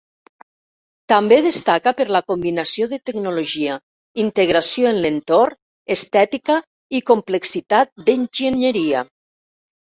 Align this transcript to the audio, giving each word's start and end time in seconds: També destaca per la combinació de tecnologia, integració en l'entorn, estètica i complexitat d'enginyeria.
També 1.11 1.35
destaca 1.47 1.91
per 1.99 2.07
la 2.15 2.21
combinació 2.31 2.87
de 2.93 2.99
tecnologia, 3.09 3.75
integració 4.23 4.89
en 4.93 4.99
l'entorn, 5.05 5.55
estètica 5.97 6.57
i 6.99 7.03
complexitat 7.11 7.95
d'enginyeria. 8.09 9.05